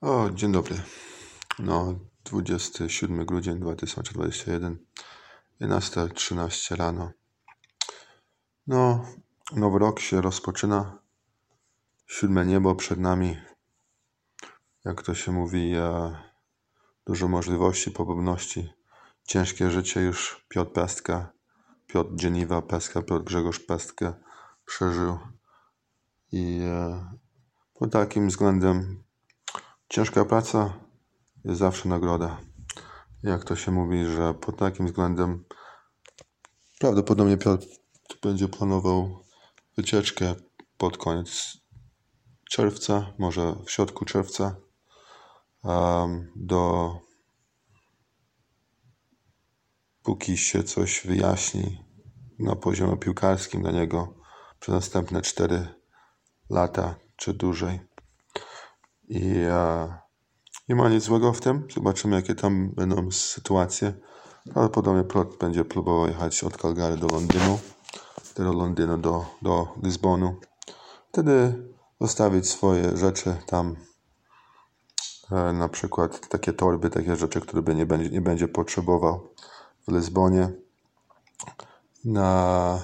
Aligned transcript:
O, 0.00 0.30
dzień 0.30 0.52
dobry. 0.52 0.82
No, 1.58 1.98
27 2.24 3.26
grudzień 3.26 3.60
2021, 3.60 4.78
11.13 5.60 6.76
rano. 6.76 7.10
No, 8.66 9.04
nowy 9.52 9.78
rok 9.78 10.00
się 10.00 10.20
rozpoczyna. 10.20 10.98
Siódme 12.06 12.46
niebo 12.46 12.74
przed 12.74 12.98
nami. 12.98 13.36
Jak 14.84 15.02
to 15.02 15.14
się 15.14 15.32
mówi, 15.32 15.74
e, 15.74 16.16
dużo 17.06 17.28
możliwości, 17.28 17.90
podobności. 17.90 18.72
Ciężkie 19.24 19.70
życie 19.70 20.00
już 20.00 20.46
Piotr 20.48 20.72
Pestka, 20.72 21.32
Piotr 21.86 22.10
Dzieniwa 22.14 22.62
Pestka, 22.62 23.02
Piotr 23.02 23.24
Grzegorz 23.24 23.60
Pestka 23.60 24.14
przeżył. 24.64 25.18
I 26.32 26.60
e, 26.62 27.04
pod 27.74 27.92
takim 27.92 28.28
względem 28.28 29.07
Ciężka 29.88 30.24
praca 30.24 30.80
jest 31.44 31.58
zawsze 31.58 31.88
nagroda. 31.88 32.40
Jak 33.22 33.44
to 33.44 33.56
się 33.56 33.72
mówi, 33.72 34.04
że 34.04 34.34
pod 34.34 34.56
takim 34.56 34.86
względem 34.86 35.44
prawdopodobnie 36.80 37.36
Piotr 37.36 37.66
będzie 38.22 38.48
planował 38.48 39.24
wycieczkę 39.76 40.34
pod 40.78 40.98
koniec 40.98 41.58
czerwca, 42.50 43.12
może 43.18 43.54
w 43.66 43.70
środku 43.70 44.04
czerwca 44.04 44.56
do 46.36 46.92
póki 50.02 50.36
się 50.36 50.62
coś 50.62 51.06
wyjaśni 51.06 51.84
na 52.38 52.56
poziomie 52.56 52.96
piłkarskim 52.96 53.62
dla 53.62 53.70
niego 53.72 54.14
przez 54.60 54.74
następne 54.74 55.22
4 55.22 55.68
lata 56.50 56.94
czy 57.16 57.34
dłużej. 57.34 57.87
I 59.08 59.34
e, 59.50 59.88
nie 60.68 60.74
ma 60.74 60.88
nic 60.88 61.04
złego 61.04 61.32
w 61.32 61.40
tym. 61.40 61.68
Zobaczymy, 61.74 62.16
jakie 62.16 62.34
tam 62.34 62.70
będą 62.70 63.10
sytuacje. 63.10 63.92
Prawdopodobnie 64.52 65.04
Plot 65.04 65.36
będzie 65.36 65.64
próbował 65.64 66.08
jechać 66.08 66.44
od 66.44 66.56
Calgary 66.56 66.96
do 66.96 67.06
Londynu, 67.06 67.58
do 68.36 68.52
Londynu 68.52 68.98
do, 68.98 69.24
do 69.42 69.68
Lizbonu. 69.82 70.36
Wtedy 71.08 71.64
zostawić 72.00 72.48
swoje 72.48 72.96
rzeczy 72.96 73.36
tam, 73.46 73.76
e, 75.30 75.52
na 75.52 75.68
przykład 75.68 76.28
takie 76.28 76.52
torby, 76.52 76.90
takie 76.90 77.16
rzeczy, 77.16 77.40
które 77.40 77.62
by 77.62 77.74
nie 77.74 77.86
będzie, 77.86 78.10
nie 78.10 78.20
będzie 78.20 78.48
potrzebował 78.48 79.28
w 79.88 79.92
Lizbonie 79.92 80.50
na, 82.04 82.80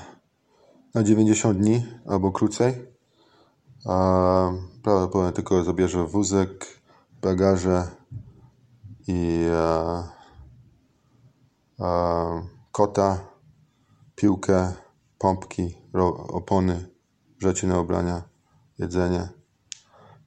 na 0.94 1.02
90 1.02 1.58
dni 1.58 1.86
albo 2.06 2.32
krócej 2.32 2.93
prawdopodobnie 4.82 5.32
tylko 5.32 5.64
zabierze 5.64 6.06
wózek, 6.06 6.80
bagaże 7.22 7.86
i 9.06 9.46
a, 9.54 10.02
a, 11.78 12.42
kota, 12.72 13.18
piłkę, 14.14 14.72
pompki, 15.18 15.76
opony, 16.28 16.88
rzeczy 17.38 17.66
na 17.66 17.80
ubrania, 17.80 18.22
jedzenie. 18.78 19.28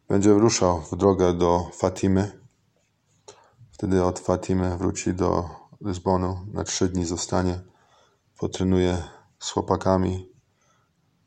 Będzie 0.07 0.33
ruszał 0.33 0.81
w 0.81 0.95
drogę 0.95 1.33
do 1.33 1.69
Fatimy. 1.73 2.41
Wtedy 3.71 4.03
od 4.03 4.19
Fatimy 4.19 4.77
wróci 4.77 5.13
do 5.13 5.49
Lizbonu. 5.81 6.39
Na 6.53 6.63
trzy 6.63 6.89
dni 6.89 7.05
zostanie. 7.05 7.59
Potrenuje 8.39 9.03
z 9.39 9.51
chłopakami 9.51 10.36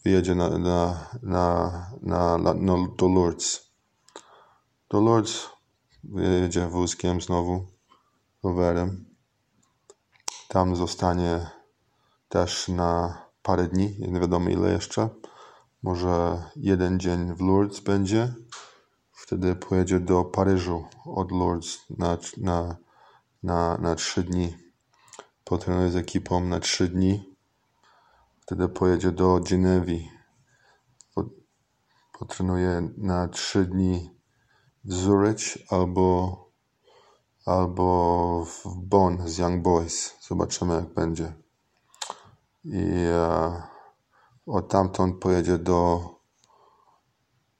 wyjedzie 0.04 0.34
na, 0.34 0.58
na, 0.58 1.06
na, 1.22 1.90
na, 2.02 2.38
na, 2.38 2.54
no, 2.54 2.88
do 2.98 3.08
Lourdes. 3.08 3.70
Do 4.88 5.00
Lourdes 5.00 5.48
wyjedzie 6.04 6.68
wózkiem 6.68 7.20
znowu, 7.20 7.66
rowerem. 8.42 9.04
Tam 10.48 10.76
zostanie 10.76 11.50
też 12.28 12.68
na 12.68 13.18
parę 13.42 13.68
dni, 13.68 13.96
nie 13.98 14.20
wiadomo 14.20 14.50
ile 14.50 14.72
jeszcze. 14.72 15.08
Może 15.82 16.42
jeden 16.56 17.00
dzień 17.00 17.34
w 17.34 17.40
Lourdes 17.40 17.80
będzie. 17.80 18.34
Wtedy 19.12 19.54
pojedzie 19.54 20.00
do 20.00 20.24
Paryżu 20.24 20.84
od 21.06 21.32
Lourdes 21.32 21.78
na, 21.98 22.18
na, 22.36 22.76
na, 23.42 23.78
na 23.78 23.94
trzy 23.94 24.22
dni. 24.22 24.56
Potrenuje 25.44 25.90
z 25.90 25.96
ekipą 25.96 26.40
na 26.40 26.60
trzy 26.60 26.88
dni 26.88 27.29
Wtedy 28.50 28.68
pojedzie 28.68 29.12
do 29.12 29.40
Genewi. 29.40 30.10
Potrenuje 32.18 32.90
na 32.96 33.28
trzy 33.28 33.64
dni 33.64 34.10
w 34.84 34.94
Zurich 34.94 35.56
albo, 35.68 36.36
albo 37.46 38.44
w 38.44 38.76
Bonn 38.76 39.28
z 39.28 39.38
Young 39.38 39.62
Boys. 39.62 40.16
Zobaczymy 40.28 40.74
jak 40.74 40.94
będzie. 40.94 41.34
I 42.64 42.80
e, 43.06 43.62
od 44.46 44.68
tamtąd 44.68 45.20
pojedzie 45.20 45.58
do, 45.58 46.10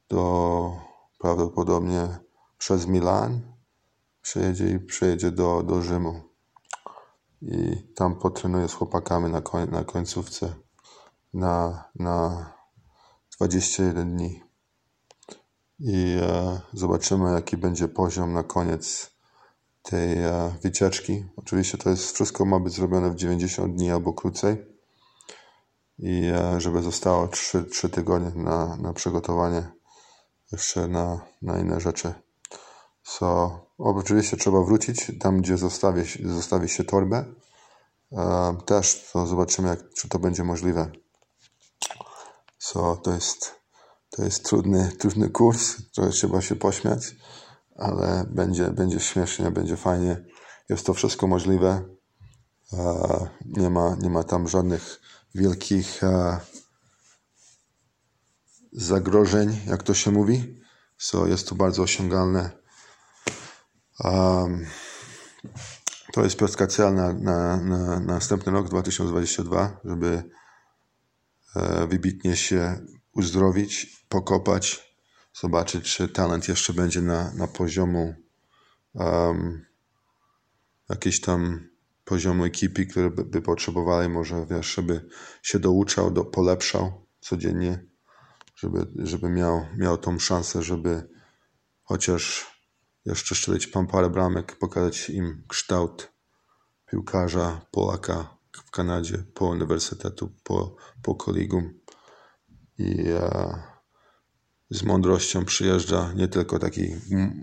do 0.08 0.72
prawdopodobnie 1.18 2.18
przez 2.58 2.86
Milan. 2.86 3.52
Przejedzie 4.22 4.70
i 4.70 4.78
przejedzie 4.78 5.30
do, 5.30 5.62
do 5.62 5.82
Rzymu. 5.82 6.22
I 7.42 7.76
tam 7.96 8.18
potrenuje 8.18 8.68
z 8.68 8.74
chłopakami 8.74 9.30
na, 9.30 9.40
koń, 9.40 9.70
na 9.70 9.84
końcówce 9.84 10.69
na, 11.34 11.84
na 11.94 12.46
21 13.38 14.16
dni. 14.16 14.42
I 15.78 16.18
e, 16.22 16.60
zobaczymy, 16.72 17.32
jaki 17.32 17.56
będzie 17.56 17.88
poziom 17.88 18.32
na 18.32 18.42
koniec 18.42 19.10
tej 19.82 20.24
e, 20.24 20.54
wycieczki. 20.62 21.24
Oczywiście 21.36 21.78
to 21.78 21.90
jest 21.90 22.12
wszystko 22.12 22.44
ma 22.44 22.60
być 22.60 22.74
zrobione 22.74 23.10
w 23.10 23.14
90 23.14 23.76
dni 23.76 23.90
albo 23.90 24.12
krócej. 24.12 24.66
I 25.98 26.30
e, 26.34 26.60
żeby 26.60 26.82
zostało 26.82 27.28
3, 27.28 27.64
3 27.64 27.88
tygodnie 27.88 28.42
na, 28.42 28.76
na 28.76 28.92
przygotowanie 28.92 29.62
jeszcze 30.52 30.88
na, 30.88 31.20
na 31.42 31.58
inne 31.58 31.80
rzeczy. 31.80 32.14
So, 33.02 33.60
oczywiście 33.78 34.36
trzeba 34.36 34.62
wrócić 34.62 35.12
tam, 35.20 35.40
gdzie 35.40 35.56
zostawi, 35.56 36.02
zostawi 36.24 36.68
się 36.68 36.84
torbę. 36.84 37.24
E, 38.12 38.56
też 38.66 39.10
to 39.12 39.26
zobaczymy, 39.26 39.68
jak, 39.68 39.78
czy 39.94 40.08
to 40.08 40.18
będzie 40.18 40.44
możliwe. 40.44 40.90
So, 42.62 42.96
to 42.96 43.12
jest, 43.12 43.54
to 44.10 44.24
jest 44.24 44.44
trudny, 44.44 44.92
trudny 44.98 45.30
kurs, 45.30 45.76
trochę 45.94 46.10
trzeba 46.10 46.40
się 46.40 46.56
pośmiać, 46.56 47.16
ale 47.76 48.26
będzie, 48.30 48.70
będzie 48.70 49.00
śmiesznie, 49.00 49.50
będzie 49.50 49.76
fajnie. 49.76 50.24
Jest 50.68 50.86
to 50.86 50.94
wszystko 50.94 51.26
możliwe. 51.26 51.84
Nie 53.46 53.70
ma, 53.70 53.96
nie 54.00 54.10
ma 54.10 54.24
tam 54.24 54.48
żadnych 54.48 55.00
wielkich 55.34 56.00
zagrożeń, 58.72 59.60
jak 59.66 59.82
to 59.82 59.94
się 59.94 60.10
mówi. 60.10 60.60
So, 60.98 61.26
jest 61.26 61.48
to 61.48 61.54
bardzo 61.54 61.82
osiągalne. 61.82 62.50
Um, 64.04 64.66
to 66.12 66.24
jest 66.24 66.36
piosenka 66.36 66.66
cel 66.66 66.94
na, 66.94 67.12
na, 67.12 67.56
na, 67.56 67.78
na 67.86 68.00
następny 68.00 68.52
rok 68.52 68.68
2022, 68.68 69.80
żeby 69.84 70.22
E, 70.22 70.40
wybitnie 71.88 72.36
się 72.36 72.86
uzdrowić, 73.12 74.04
pokopać, 74.08 74.94
zobaczyć, 75.34 75.94
czy 75.94 76.08
talent 76.08 76.48
jeszcze 76.48 76.72
będzie 76.72 77.02
na, 77.02 77.34
na 77.34 77.46
poziomu 77.46 78.14
um, 78.94 79.66
jakiejś 80.88 81.20
tam 81.20 81.68
poziomu 82.04 82.44
ekipy, 82.44 82.86
które 82.86 83.10
by, 83.10 83.24
by 83.24 83.42
potrzebowali, 83.42 84.08
może 84.08 84.46
wiesz, 84.50 84.74
żeby 84.74 85.08
się 85.42 85.58
douczał, 85.58 86.10
do, 86.10 86.24
polepszał 86.24 87.06
codziennie, 87.20 87.84
żeby, 88.56 88.86
żeby 88.96 89.28
miał, 89.28 89.66
miał 89.76 89.98
tą 89.98 90.18
szansę, 90.18 90.62
żeby 90.62 91.08
chociaż 91.82 92.46
jeszcze 93.04 93.34
strzelić 93.34 93.66
parę 93.66 94.10
bramek, 94.10 94.56
pokazać 94.58 95.10
im 95.10 95.42
kształt 95.48 96.12
piłkarza, 96.90 97.60
Polaka, 97.70 98.39
w 98.52 98.70
Kanadzie 98.70 99.24
po 99.34 99.46
uniwersytetu, 99.46 100.32
po, 100.44 100.76
po 101.02 101.14
kolegum 101.14 101.80
i 102.78 103.08
e, 103.08 103.62
z 104.70 104.82
mądrością 104.82 105.44
przyjeżdża 105.44 106.12
nie 106.12 106.28
tylko 106.28 106.58
taki 106.58 106.94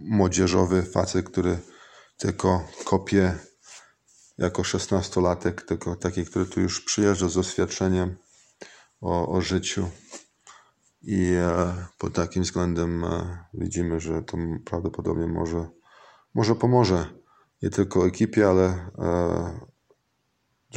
młodzieżowy 0.02 0.84
facet, 0.84 1.30
który 1.30 1.60
tylko 2.18 2.68
kopie 2.86 3.36
jako 4.38 4.64
szesnastolatek, 4.64 5.62
tylko 5.62 5.96
taki, 5.96 6.26
który 6.26 6.46
tu 6.46 6.62
już 6.62 6.82
przyjeżdża 6.82 7.30
z 7.30 7.34
doświadczeniem 7.34 8.16
o, 9.02 9.30
o 9.30 9.42
życiu. 9.42 9.90
I 11.02 11.32
e, 11.34 11.76
pod 11.98 12.14
takim 12.14 12.44
względem 12.44 13.04
e, 13.04 13.46
widzimy, 13.54 14.00
że 14.00 14.24
to 14.24 14.38
prawdopodobnie 14.66 15.28
może, 15.28 15.70
może 16.34 16.56
pomoże 16.56 17.06
nie 17.62 17.70
tylko 17.70 18.08
ekipie, 18.08 18.48
ale 18.48 18.66
e, 18.66 19.67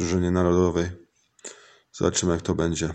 drużynie 0.01 0.31
narodowej. 0.31 0.89
Zobaczymy, 1.93 2.31
jak 2.31 2.41
to 2.41 2.55
będzie. 2.55 2.93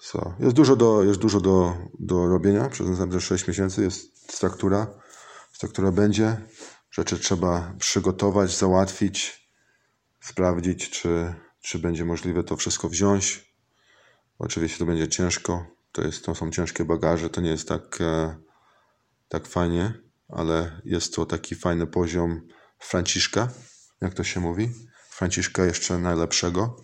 So. 0.00 0.34
Jest 0.40 0.56
dużo, 0.56 0.76
do, 0.76 1.02
jest 1.02 1.20
dużo 1.20 1.40
do, 1.40 1.76
do 1.98 2.26
robienia 2.26 2.68
przez 2.68 2.88
następne 2.88 3.20
6 3.20 3.48
miesięcy. 3.48 3.82
Jest 3.82 4.32
struktura. 4.32 4.86
to 5.58 5.68
która 5.68 5.92
będzie. 5.92 6.36
Rzeczy 6.90 7.18
trzeba 7.18 7.74
przygotować, 7.78 8.58
załatwić, 8.58 9.48
sprawdzić, 10.20 10.90
czy, 10.90 11.34
czy 11.60 11.78
będzie 11.78 12.04
możliwe 12.04 12.44
to 12.44 12.56
wszystko 12.56 12.88
wziąć. 12.88 13.54
Oczywiście 14.38 14.78
to 14.78 14.86
będzie 14.86 15.08
ciężko. 15.08 15.66
To, 15.92 16.02
jest, 16.02 16.24
to 16.24 16.34
są 16.34 16.50
ciężkie 16.50 16.84
bagaże, 16.84 17.30
to 17.30 17.40
nie 17.40 17.50
jest 17.50 17.68
tak, 17.68 18.00
e, 18.00 18.36
tak 19.28 19.46
fajnie, 19.46 19.94
ale 20.28 20.80
jest 20.84 21.14
to 21.14 21.26
taki 21.26 21.54
fajny 21.54 21.86
poziom 21.86 22.40
Franciszka, 22.78 23.48
jak 24.00 24.14
to 24.14 24.24
się 24.24 24.40
mówi. 24.40 24.70
Franciszka 25.16 25.64
jeszcze 25.64 25.98
najlepszego. 25.98 26.76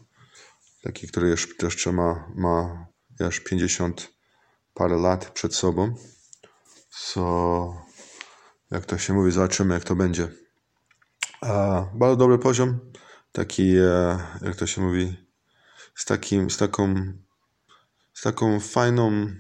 Taki, 0.83 1.09
który 1.09 1.37
jeszcze, 1.63 1.93
ma, 1.93 2.29
ma 2.35 2.87
już 3.21 3.41
50 3.41 4.13
parę 4.75 4.97
lat 4.97 5.31
przed 5.31 5.55
sobą. 5.55 5.95
So, 6.91 7.83
jak 8.71 8.87
to 8.87 8.99
się 8.99 9.13
mówi, 9.13 9.33
zobaczymy 9.33 9.75
jak 9.75 9.85
to 9.85 9.97
będzie. 9.97 10.29
E, 11.43 11.87
bardzo 11.95 12.17
dobry 12.17 12.39
poziom. 12.39 12.81
Taki, 13.33 13.77
e, 13.77 14.19
jak 14.43 14.57
to 14.57 14.67
się 14.67 14.81
mówi, 14.81 15.27
z, 15.95 16.05
takim, 16.05 16.51
z 16.51 16.57
taką 16.57 17.13
z 18.15 18.23
taką 18.23 18.61
fajną 18.61 19.33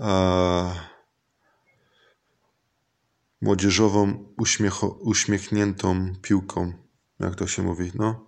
e, 0.00 0.74
młodzieżową, 3.40 4.34
uśmiecho, 4.38 4.86
uśmiechniętą 4.86 6.14
piłką, 6.22 6.89
jak 7.20 7.34
to 7.34 7.46
się 7.46 7.62
mówi. 7.62 7.92
No, 7.94 8.26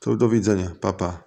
to 0.00 0.16
do 0.16 0.28
widzenia, 0.28 0.70
papa. 0.80 1.24